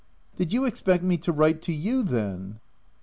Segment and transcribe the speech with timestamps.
[0.37, 2.59] "Did you expect me to write to you then